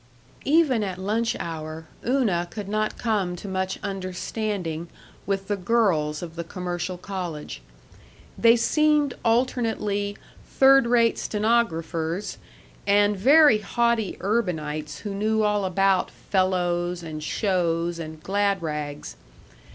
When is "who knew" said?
15.01-15.43